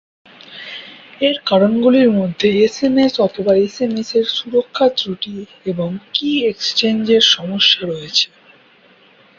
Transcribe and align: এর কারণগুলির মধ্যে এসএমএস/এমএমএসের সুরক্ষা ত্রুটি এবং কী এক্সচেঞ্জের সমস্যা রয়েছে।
এর 1.21 1.37
কারণগুলির 1.45 2.09
মধ্যে 2.11 2.47
এসএমএস/এমএমএসের 2.65 4.25
সুরক্ষা 4.35 4.87
ত্রুটি 4.97 5.35
এবং 5.65 5.89
কী 6.13 6.29
এক্সচেঞ্জের 6.43 7.23
সমস্যা 7.35 7.81
রয়েছে। 7.83 8.27